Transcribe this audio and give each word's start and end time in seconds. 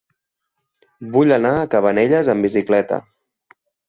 Vull 1.15 1.33
anar 1.35 1.51
a 1.57 1.67
Cabanelles 1.73 2.31
amb 2.35 2.47
bicicleta. 2.47 2.99